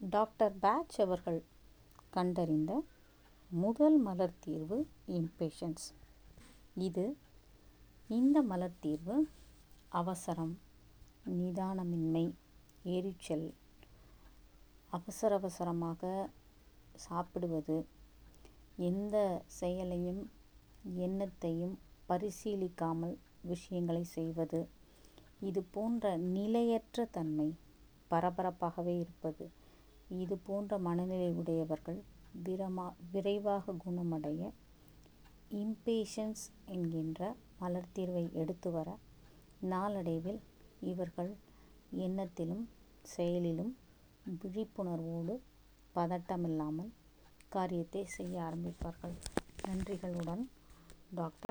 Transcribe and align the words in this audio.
Doctor 0.00 0.54
batch 0.60 0.96
அவர்கள் 1.00 1.42
கண்டறிந்த 2.10 2.72
முதல் 3.50 3.98
மலர் 3.98 4.38
தீர்வு 4.40 4.78
இம்பேஷன்ஸ். 5.08 5.86
இது 6.76 7.04
இந்த 8.08 8.42
மலர் 8.42 8.78
தீர்வு 8.80 9.16
அவசரம் 9.92 10.54
நிதானமின்மை 11.32 12.24
எரிச்சல் 12.88 13.46
அவசர 14.90 15.34
அவசரமாக 15.34 16.30
சாப்பிடுவது 16.94 17.78
எந்த 18.76 19.42
செயலையும் 19.60 20.22
எண்ணத்தையும் 20.98 21.78
பரிசீலிக்காமல் 22.06 23.16
விஷயங்களை 23.42 24.04
செய்வது 24.04 24.68
இது 25.40 25.62
போன்ற 25.70 26.16
நிலையற்ற 26.16 27.04
தன்மை 27.10 27.48
பரபரப்பாகவே 28.10 28.94
இருப்பது 28.98 29.44
இது 30.18 30.36
போன்ற 30.38 30.78
மனநிலை 30.78 31.28
உடையவர்கள் 31.32 32.00
விரமா 32.44 32.86
விரைவாக 33.12 33.74
குணமடைய 33.84 34.42
இம்பேஷன்ஸ் 35.50 36.44
என்கின்ற 36.66 37.20
மலர் 37.58 37.92
தீர்வை 37.92 38.24
எடுத்து 38.32 38.70
வர 38.70 38.88
நாளடைவில் 39.62 40.40
இவர்கள் 40.80 41.32
எண்ணத்திலும் 42.06 42.64
செயலிலும் 43.04 43.72
விழிப்புணர்வோடு 44.42 45.34
பதட்டமில்லாமல் 45.94 46.90
காரியத்தை 47.48 48.04
செய்ய 48.16 48.34
ஆரம்பிப்பார்கள். 48.42 49.14
நன்றிகளுடன் 49.68 50.44
டாக்டர் 51.14 51.49